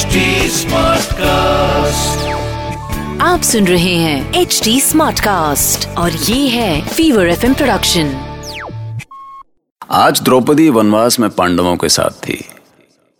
[0.00, 0.16] HD
[0.50, 2.26] Smartcast.
[3.20, 8.06] आप सुन रहे हैं एच डी स्मार्ट कास्ट और ये है फीवर एफ़ प्रोडक्शन
[9.90, 12.44] आज द्रौपदी वनवास में पांडवों के साथ थी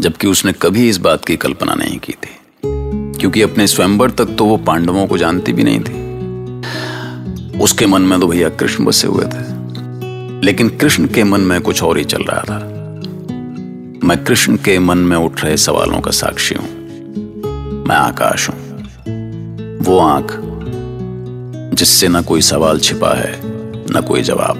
[0.00, 2.38] जबकि उसने कभी इस बात की कल्पना नहीं की थी
[3.18, 6.10] क्योंकि अपने स्वयंवर तक तो वो पांडवों को जानती भी नहीं थी।
[7.58, 9.60] उसके मन में तो भैया कृष्ण बसे हुए थे
[10.40, 12.79] लेकिन कृष्ण के मन में कुछ और ही चल रहा था।
[14.11, 16.68] मैं कृष्ण के मन में उठ रहे सवालों का साक्षी हूँ।
[17.89, 18.57] मैं आकाश हूँ।
[19.79, 20.36] वो आँख,
[21.75, 23.40] जिससे न कोई सवाल छिपा है,
[23.90, 24.57] न कोई जवाब।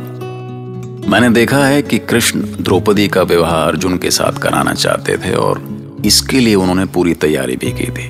[1.09, 5.69] मैंने देखा है कि कृष्ण द्रौपदी का विवाह अर्जुन के साथ कराना चाहते थे और
[6.07, 8.09] इसके लिए उन्होंने पूरी तैयारी भी की थी।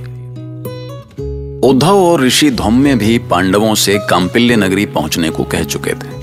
[1.68, 6.20] उद्धव और ऋषि धौम्य भी पांडवों से कांपिल्य नगरी पहुँचने को कह चुके थे।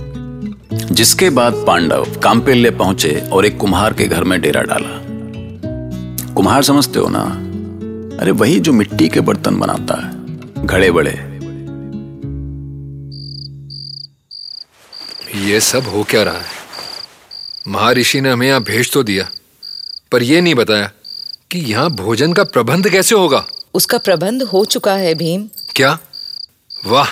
[0.92, 5.07] जिसके बाद पांडव कांपिल्य पहुँचे और एक कुम्हार के घर में डेरा डाला।
[6.38, 7.22] कुम्हार समझते हो ना?
[8.22, 11.12] अरे वही जो मिट्टी के बर्तन बनाता है घड़े बड़े
[15.48, 16.56] ये सब हो क्या रहा है?
[17.68, 19.28] महर्षि ने हमें यहाँ भेज तो दिया
[20.12, 20.92] पर यह नहीं बताया
[21.52, 23.46] कि यहाँ भोजन का प्रबंध कैसे होगा?
[23.74, 25.98] उसका प्रबंध हो चुका है भीम। क्या?
[26.88, 27.10] वाह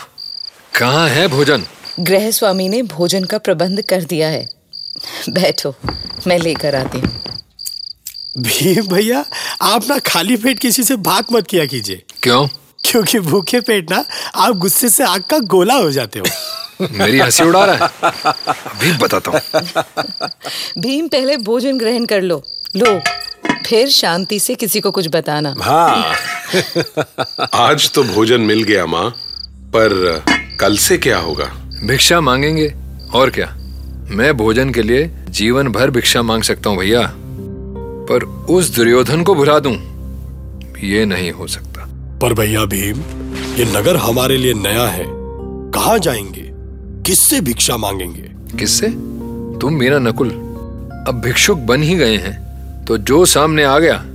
[0.79, 1.63] कहाँ है भोजन?
[1.99, 4.47] गृह स्वामी ने भोजन का प्रबंध कर दिया है।
[5.29, 5.75] बैठो
[6.27, 7.24] मैं लेकर आती हूँ।
[8.37, 9.25] भीम भैया
[9.61, 12.47] आप ना खाली पेट किसी से बात मत किया कीजिए। क्यों?
[12.85, 14.03] क्योंकि भूखे पेट ना
[14.35, 16.25] आप गुस्से से आग का गोला हो जाते हो।
[16.91, 17.89] मेरी हँसी उड़ा रहा है।
[18.47, 20.29] अभी बताता हूँ।
[20.81, 22.43] भीम पहले भोजन ग्रहण कर लो।
[22.75, 22.99] लो
[23.65, 26.13] फिर शांति से किसी को कुछ बताना। हाँ।
[27.53, 29.09] आज तो भोजन मिल गया माँ
[29.75, 30.23] पर
[30.59, 31.45] कल से क्या होगा?
[31.83, 32.73] भिक्षा मांगेंगे
[33.13, 33.53] और क्या?
[34.15, 37.01] मैं भोजन के लिए जीवन भर भिक्षा मांग सकता हूँ भैया।
[38.09, 39.73] पर उस दुर्योधन को भुला दूँ?
[40.83, 41.89] ये नहीं हो सकता।
[42.21, 42.97] पर भैया भीम
[43.55, 45.05] ये नगर हमारे लिए नया है।
[45.71, 46.51] कहाँ जाएँगे?
[47.05, 48.57] किससे भिक्षा मांगेंगे?
[48.57, 48.87] किससे?
[49.59, 50.29] तुम मेरा नकुल
[51.07, 52.45] अब भिक्षुक बन ही गए हैं
[52.85, 54.05] तो जो सामने आ गया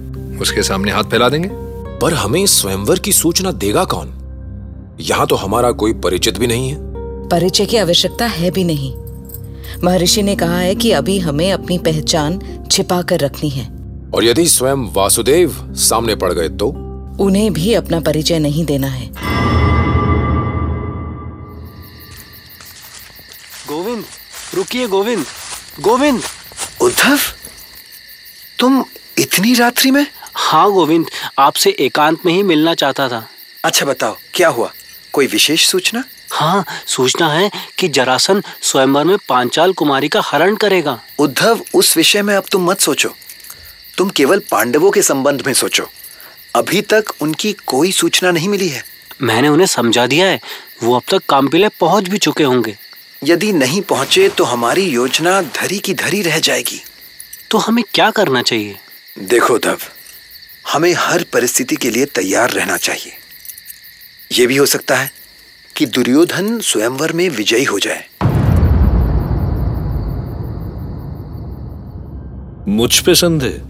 [0.40, 1.50] उसके सामने हाथ फैला देंगे।
[1.98, 4.16] पर हमें स्वयंवर की सूचना देगा कौन?
[5.00, 6.76] यहाँ तो हमारा कोई परिचित भी नहीं है।
[7.28, 8.94] परिचय की आवश्यकता है भी नहीं।
[9.84, 13.79] महर्षि ने कहा है कि अभी हमें अपनी पहचान छिपा कर रखनी है।
[14.14, 16.66] और यदि स्वयं वासुदेव सामने पड़ गए तो?
[17.24, 19.06] उन्हें भी अपना परिचय नहीं देना है।
[23.68, 24.04] गोविंद
[24.54, 25.24] रुकिए गोविंद।
[25.80, 26.22] गोविंद!
[26.80, 27.18] उद्धव
[28.58, 28.84] तुम
[29.18, 30.06] इतनी रात्रि में?
[30.34, 31.06] हाँ गोविंद
[31.38, 33.26] आपसे एकांत में ही मिलना चाहता था।
[33.64, 34.70] अच्छा बताओ क्या हुआ?
[35.12, 36.04] कोई विशेष सूचना?
[36.32, 42.22] हाँ सूचना है कि जरासन स्वयंवर में पांचाल कुमारी का हरण करेगा। उद्धव उस विषय
[42.22, 43.14] में अब तुम मत सोचो।
[44.00, 45.88] तुम केवल पांडवों के संबंध में सोचो।
[46.54, 48.84] अभी तक उनकी कोई सूचना नहीं मिली है।
[49.22, 50.40] मैंने उन्हें समझा दिया है।
[50.82, 52.76] वो अब तक काम्पिले पहुँच भी चुके होंगे।
[53.24, 56.80] यदि नहीं पहुँचे तो हमारी योजना धरी की धरी रह जाएगी।
[57.50, 58.76] तो हमें क्या करना चाहिए?
[59.18, 59.78] देखो तब
[60.72, 63.12] हमें हर परिस्थिति के लिए तैयार रहना चाहिए।
[64.32, 65.10] यह भी हो सकता है
[65.76, 68.06] कि दुर्योधन स्वयंवर में विजयी हो जाए।
[72.68, 73.69] मुझ पे संदेह।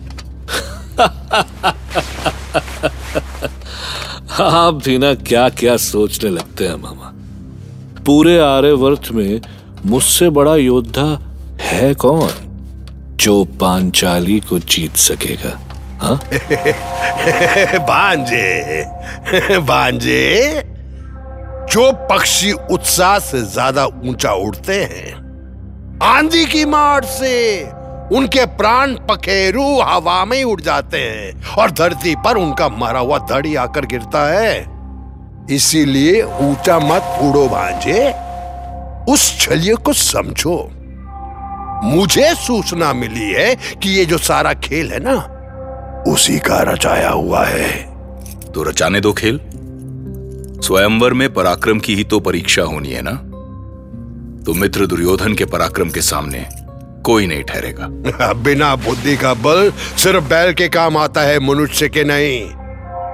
[4.40, 7.12] आप भी ना क्या क्या सोचने लगते हैं, मामा।
[8.06, 9.40] पूरे आर्यवर्त में
[9.86, 11.18] मुझसे बड़ा योद्धा
[11.60, 12.30] है कौन
[13.16, 15.58] जो पांचाली को जीत सकेगा
[16.00, 16.20] हाँ?
[17.78, 18.84] बांजे।
[19.58, 20.62] भांजे
[21.72, 25.12] जो पक्षी उत्साह से ज़्यादा ऊँचा उड़ते हैं।
[26.02, 27.60] आंधी की मार से।
[28.12, 33.54] उनके प्राण पखेरु हवा में उड़ जाते हैं और धरती पर उनका मरा हुआ धड़ी
[33.54, 34.80] आकर गिरता है।
[35.50, 38.10] इसीलिए ऊँचा मत उड़ो भांजे,
[39.12, 40.70] उस छलिए को समझो।
[41.84, 45.36] मुझे सूचना मिली है कि ये जो सारा खेल है ना,
[46.12, 47.70] उसी का रचाया हुआ है।
[48.52, 49.40] तो रचाने दो खेल।
[50.62, 53.12] स्वयंवर में पराक्रम की ही तो परीक्षा होनी है ना?
[54.44, 56.46] तो मित्र दुर्योधन के पराक्रम के सामने
[57.04, 57.86] कोई नहीं ठहरेगा।
[58.32, 62.50] बिना बुद्धि का बल सिर्फ़ बैल के काम आता है मनुष्य के नहीं।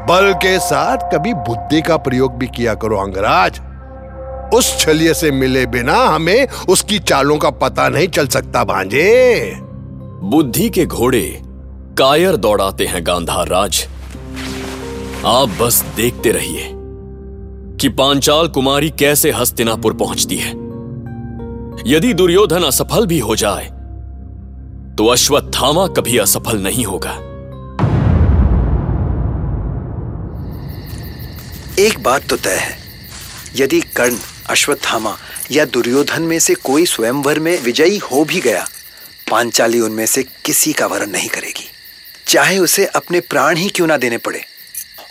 [0.06, 3.60] बल के साथ कभी बुद्धि का प्रयोग भी किया करो अंगराज।
[4.54, 9.52] उस छलिए से मिले बिना हमें उसकी चालों का पता नहीं चल सकता भांजे।
[10.22, 11.42] बुद्धि के घोड़े
[11.98, 13.86] कायर दौड़ाते हैं गांधार राज।
[15.26, 16.70] आप बस देखते रहिए
[17.80, 20.50] कि पांचाल कुमारी कैसे हस्तिनापुर पहुँचती है।
[21.86, 23.70] यदि दुर्योधन असफल भी हो जाए
[24.98, 27.10] तो अश्वत्थामा कभी असफल नहीं होगा।
[31.78, 32.78] एक बात तो तय है,
[33.56, 34.16] यदि कर्ण
[34.50, 35.16] अश्वत्थामा
[35.50, 38.66] या दुर्योधन में से कोई स्वयंवर में विजयी हो भी गया,
[39.30, 41.68] पांचाली उनमें से किसी का वरण नहीं करेगी।
[42.26, 44.44] चाहे उसे अपने प्राण ही क्यों ना देने पड़े।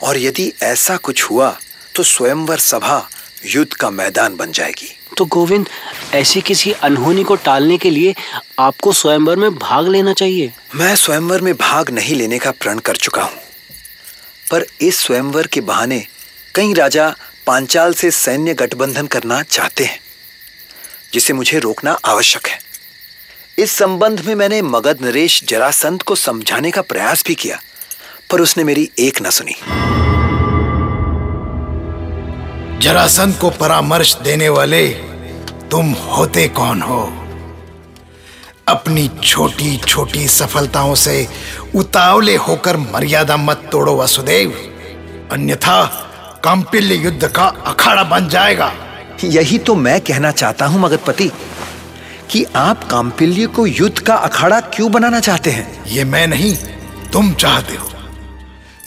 [0.03, 1.55] और यदि ऐसा कुछ हुआ
[1.95, 3.07] तो स्वयंवर सभा
[3.45, 5.69] युद्ध का मैदान बन जाएगी। तो गोविंद,
[6.13, 8.13] ऐसी किसी अनहोनी को टालने के लिए
[8.59, 12.95] आपको स्वयंवर में भाग लेना चाहिए। मैं स्वयंवर में भाग नहीं लेने का प्रण कर
[12.97, 13.39] चुका हूँ।
[14.51, 16.05] पर इस स्वयंवर के बहाने
[16.55, 17.13] कई राजा
[17.47, 19.99] पांचाल से सैन्य गठबंधन करना चाहते हैं,
[21.13, 22.59] जिसे मुझे रोकना आवश्यक है।
[23.57, 27.59] इस संबंध में मैंने मगध नरेश जरासंत को समझाने का प्रयास भी किया,
[28.31, 29.55] पर उसने मेरी एक न सुनी।
[32.85, 34.87] जरासंत को परामर्श देने वाले
[35.71, 37.13] तुम होते कौन हो?
[38.67, 41.27] अपनी छोटी छोटी सफलताओं से
[41.75, 44.51] उतावले होकर मर्यादा मत तोड़ो वसुदेव।
[45.31, 45.85] अन्यथा
[46.43, 48.71] कांपिल्य युद्ध का अखाड़ा बन जाएगा।
[49.23, 51.31] यही तो मैं कहना चाहता हूँ मगधपति
[52.31, 55.85] कि आप कांपिल्य को युद्ध का अखाड़ा क्यों बनाना चाहते हैं?
[55.85, 56.55] ये मैं नहीं
[57.13, 57.89] तुम चाहते हो।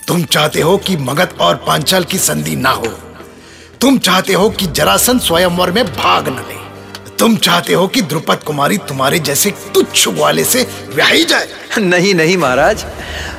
[0.08, 2.98] तुम चाहते हो कि मगध और पांचाल की संधि ना हो।
[3.80, 6.56] तुम चाहते हो कि जरासन स्वयंवर में भाग न ले।
[7.18, 11.48] तुम चाहते हो कि द्रुपद कुमारी तुम्हारे जैसे तुच्छ ग्वाले से व्याही जाए।
[11.78, 12.84] नहीं नहीं महाराज।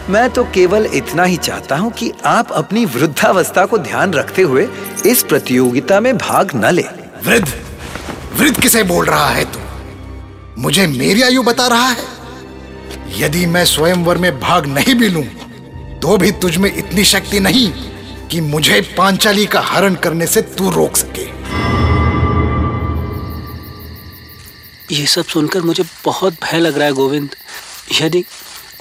[0.09, 4.67] मैं तो केवल इतना ही चाहता हूँ कि आप अपनी वृद्धावस्था को ध्यान रखते हुए
[5.05, 6.85] इस प्रतियोगिता में भाग न ले।
[7.25, 7.47] वृद्ध
[8.33, 9.59] वृद्ध किसे बोल रहा है तू?
[10.57, 11.97] मुझे मेरी आयु बता रहा है?
[13.17, 15.25] यदि मैं स्वयंवर में भाग नहीं भी लूँ
[16.01, 17.71] तो भी तुझ में इतनी शक्ति नहीं।
[18.31, 21.27] कि मुझे पांचाली का हरण करने से तू रोक सके।
[24.95, 27.35] ये सब सुनकर मुझे बहुत भय लग रहा है गोविंद।
[28.01, 28.23] यदि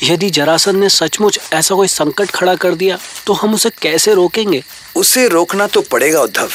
[0.03, 4.63] यदि जरासन ने सचमुच ऐसा कोई संकट खड़ा कर दिया तो हम उसे कैसे रोकेंगे?
[4.97, 6.51] उसे रोकना तो पड़ेगा उद्धव।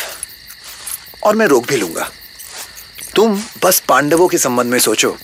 [1.24, 2.10] और मैं रोक भी लूँगा।
[3.16, 5.16] तुम बस पांडवों के संबंध में सोचो।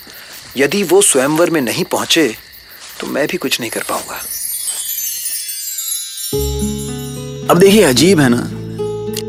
[0.58, 2.28] यदि वो स्वयंवर में नहीं पहुँचे
[3.00, 4.22] तो मैं भी कुछ नहीं कर पाऊँगा।
[7.50, 8.50] अब देखिए, अजीब है ना।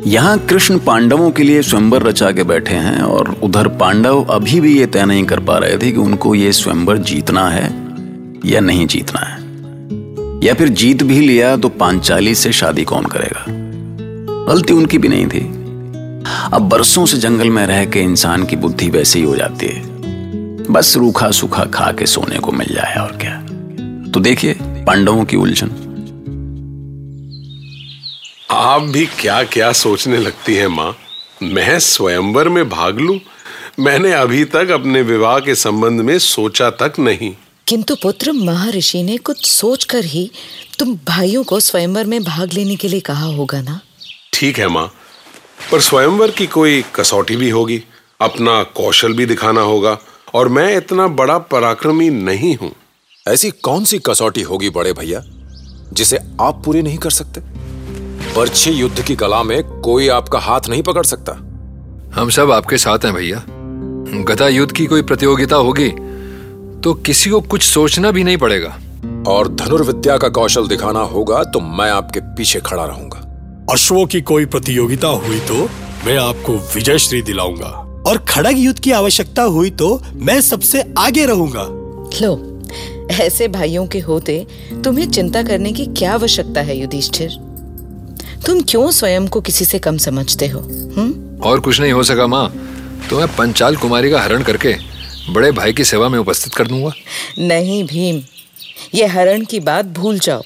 [0.07, 4.79] यहाँ कृष्ण पांडवों के लिए स्वयंवर रचा के बैठे हैं और उधर पांडव अभी भी
[4.79, 7.75] ये तय नहीं कर पा रहे थे कि उनको ये स्वयंवर जीतना है
[8.47, 9.41] या नहीं जीतना है।
[10.47, 13.45] या फिर जीत भी लिया तो पांचाली से शादी कौन करेगा?
[14.53, 15.47] गलती उनकी भी नहीं थी।
[16.53, 19.83] अब बरसों से जंगल में रह के इंसान की बुद्धि वैसे ही हो जाती है।
[20.71, 23.43] बस रूखा सूखा खा के सोने को मिल जाए और क्या।
[24.11, 25.90] तो देखिए, पांडवों की उलझन।
[28.61, 30.97] आप भी क्या क्या सोचने लगती हैं माँ?
[31.43, 33.19] मैं स्वयंवर में भाग लूँ?
[33.79, 37.35] मैंने अभी तक अपने विवाह के संबंध में सोचा तक नहीं।
[37.69, 40.31] किंतु पुत्र महर्षि ने कुछ सोचकर ही
[40.79, 43.81] तुम भाइयों को स्वयंवर में भाग लेने के लिए कहा होगा ना?
[44.33, 44.87] ठीक है माँ।
[45.73, 47.83] पर स्वयंवर की कोई कसौटी भी होगी
[48.21, 49.99] अपना कौशल भी दिखाना होगा
[50.35, 52.73] और मैं इतना बड़ा पराक्रमी नहीं हूँ।
[53.29, 55.23] ऐसी कौन सी कसौटी होगी बड़े भैया
[55.93, 57.60] जिसे आप पूरी नहीं कर सकते?
[58.37, 61.32] बर्छी युद्ध की कला में कोई आपका हाथ नहीं पकड़ सकता।
[62.15, 63.43] हम सब आपके साथ हैं भैया।
[64.25, 65.88] गदा युद्ध की कोई प्रतियोगिता होगी
[66.81, 68.79] तो किसी को कुछ सोचना भी नहीं पड़ेगा।
[69.29, 73.26] और धनुर्विद्या का कौशल दिखाना होगा तो मैं आपके पीछे खड़ा रहूँगा।
[73.73, 75.69] अश्वों की कोई प्रतियोगिता हुई तो
[76.07, 77.75] मैं आपको विजय श्री दिलाऊँगा।
[78.07, 81.66] और खड़ग युद्ध की आवश्यकता हुई तो मैं सबसे आगे रहूँगा।
[82.23, 82.33] लो
[83.12, 84.47] ऐसे भाइयों के होते
[84.85, 87.38] तुम्हें चिंता करने की क्या आवश्यकता है युधिष्ठिर?
[88.47, 90.61] तुम क्यों स्वयं को किसी से कम समझते हो
[90.97, 91.38] हुँ?
[91.40, 92.49] और कुछ नहीं हो सका माँ।
[93.11, 94.75] तो मैं पंचाल कुमारी का हरण करके
[95.30, 96.92] बड़े भाई की सेवा में उपस्थित कर दूँगा।
[97.38, 98.23] नहीं भीम
[98.94, 100.42] ये हरण की बात भूल जाओ।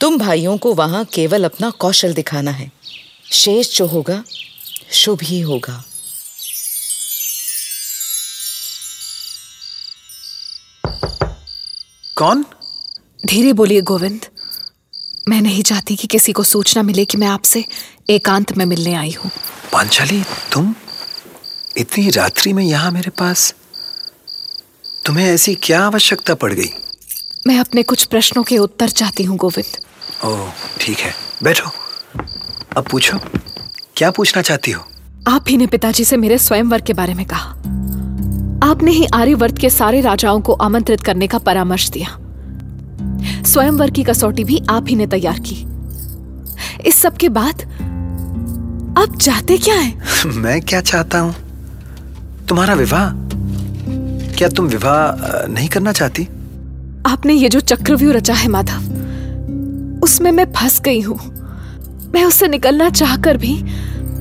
[0.00, 2.70] तुम भाइयों को वहाँ केवल अपना कौशल दिखाना है।
[3.32, 4.24] शेष जो होगा
[4.92, 5.82] शुभ ही होगा।
[12.16, 12.44] कौन?
[13.26, 14.26] धीरे बोलिए गोविंद।
[15.28, 17.64] मैं नहीं चाहती कि किसी को सूचना मिले कि मैं आपसे
[18.10, 19.30] एकांत में मिलने आई हूँ।
[19.72, 20.74] पांचाली तुम
[21.78, 23.54] इतनी रात्रि में यहाँ मेरे पास
[25.06, 26.70] तुम्हें ऐसी क्या आवश्यकता पड़ गई?
[27.46, 29.76] मैं अपने कुछ प्रश्नों के उत्तर चाहती हूँ गोविंद।
[30.24, 31.70] ओह ठीक है बैठो।
[32.76, 33.18] अब पूछो
[33.96, 34.84] क्या पूछना चाहती हो?
[35.28, 37.50] आप ही ने पिताजी से मेरे स्वयंवर के बारे में कहा।
[38.70, 42.16] आपने ही आर्यवर्त के सारे राजाओं को आमंत्रित करने का परामर्श दिया।
[43.46, 45.64] स्वयंवर की कसौटी भी आप ही ने तैयार की।
[46.88, 47.62] इस सब के बाद
[48.98, 49.94] आप चाहते क्या है?
[50.26, 51.34] मैं क्या चाहता हूँ?
[52.48, 53.10] तुम्हारा विवाह?
[54.36, 56.28] क्या तुम विवाह नहीं करना चाहती?
[57.06, 58.90] आपने ये जो चक्रव्यूह रचा है माधव
[60.04, 61.18] उसमें मैं फंस गई हूँ।
[62.14, 63.54] मैं उससे निकलना चाहकर भी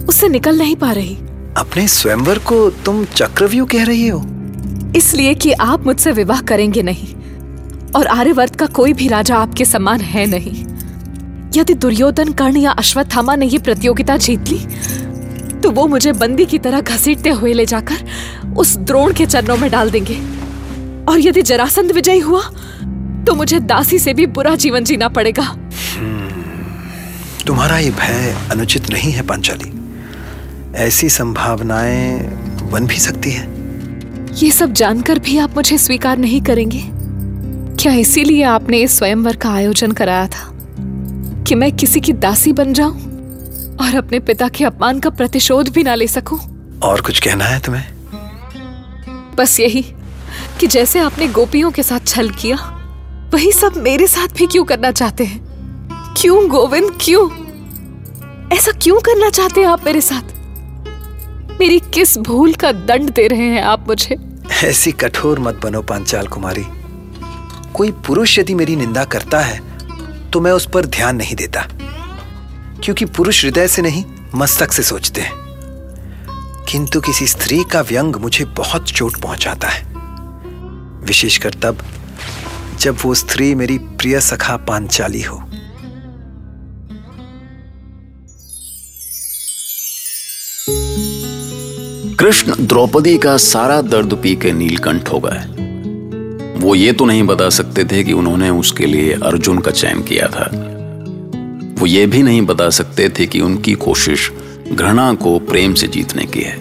[0.05, 1.15] उससे निकल नहीं पा रही।
[1.57, 4.23] अपने स्वयंवर को तुम चक्रव्यूह कह रही हो?
[4.95, 7.10] इसलिए कि आप मुझसे विवाह करेंगे नहीं।
[7.95, 10.65] और आर्यवर्त का कोई भी राजा आपके समान है नहीं।
[11.55, 14.59] यदि दुर्योधन कर्ण या अश्वत्थामा ने ये प्रतियोगिता जीत ली
[15.61, 19.69] तो वो मुझे बंदी की तरह घसीटते हुए ले जाकर उस द्रोण के चरणों में
[19.71, 20.15] डाल देंगे।
[21.09, 22.41] और यदि जरासंध विजयी हुआ
[23.27, 25.43] तो मुझे दासी से भी बुरा जीवन जीना पड़ेगा।
[27.47, 29.71] तुम्हारा ये भय अनुचित नहीं है पांचाली।
[30.77, 32.19] ऐसी संभावनाएँ
[32.71, 33.47] बन भी सकती है।
[34.35, 36.79] ये सब जानकर भी आप मुझे स्वीकार नहीं करेंगे।
[37.79, 40.49] क्या इसीलिए आपने इस स्वयंवर का आयोजन कराया था
[41.47, 42.95] कि मैं किसी की दासी बन जाऊँ
[43.81, 46.39] और अपने पिता के अपमान का प्रतिशोध भी ना ले सकूँ?
[46.83, 47.83] और कुछ कहना है तुम्हें?
[49.35, 49.81] बस यही
[50.59, 52.55] कि जैसे आपने गोपियों के साथ छल किया
[53.33, 55.39] वही सब मेरे साथ भी क्यों करना चाहते हैं?
[56.17, 57.29] क्यों गोविंद क्यों?
[58.57, 60.21] ऐसा क्यों करना चाहते हैं आप मेरे साथ?
[61.59, 64.17] मेरी किस भूल का दंड दे रहे हैं आप मुझे?
[64.63, 66.65] ऐसी कठोर मत बनो पांचाल कुमारी।
[67.73, 69.71] कोई पुरुष यदि मेरी निंदा करता है
[70.31, 71.67] तो मैं उस पर ध्यान नहीं देता।
[72.83, 75.31] क्योंकि पुरुष हृदय से नहीं, मस्तक से सोचते हैं।
[76.69, 79.83] किंतु किसी स्त्री का व्यंग मुझे बहुत चोट पहुंचाता है।
[81.03, 81.83] विशेषकर तब,
[82.79, 85.43] जब वो स्त्री मेरी प्रिय सखा पांचाली हो।
[92.15, 95.70] कृष्ण द्रौपदी का सारा दर्द पी के नीलकंठ हो गए।
[96.61, 100.27] वो ये तो नहीं बता सकते थे कि उन्होंने उसके लिए अर्जुन का चयन किया
[100.27, 100.49] था।
[101.79, 104.31] वो ये भी नहीं बता सकते थे कि उनकी कोशिश
[104.71, 106.57] घृणा को प्रेम से जीतने की है।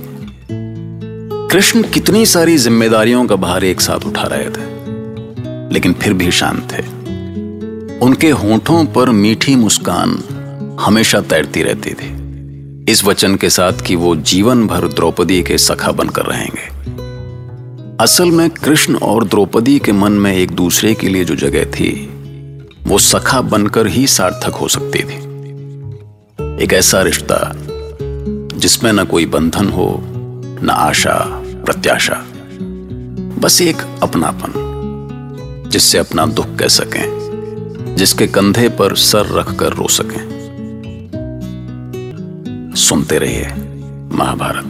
[1.49, 4.65] कृष्ण कितनी सारी जिम्मेदारियों का भार एक साथ उठा रहे थे,
[5.75, 6.83] लेकिन फिर भी शांत थे।
[7.99, 10.19] उनके होठों पर मीठी मुस्कान
[10.81, 15.93] हमेशा तैरती रहती थी। इस वचन के साथ कि वो जीवन भर द्रौपदी के सखा
[15.93, 16.90] बनकर रहेंगे।
[18.01, 21.91] असल में कृष्ण और द्रौपदी के मन में एक दूसरे के लिए जो जगह थी,
[22.85, 25.19] वो सखा बनकर ही सार्थक हो सकती थी।
[26.65, 27.53] एक ऐसा रिश्ता,
[28.59, 30.01] जिसमें ना कोई बंधन हो,
[30.63, 32.25] न आशा, प्रत्याशा,
[33.39, 34.53] बस एक अपनापन,
[35.71, 37.07] जिससे अपना दुख कह सकें,
[37.99, 40.31] जिसके कंधे पर सर रखकर रो सकें।
[42.77, 43.47] सुनते रहिए
[44.13, 44.70] महाभारत।